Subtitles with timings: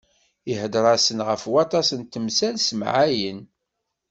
[0.51, 3.39] Iheddeṛ-asen ɣef waṭas n temsal s temɛayin.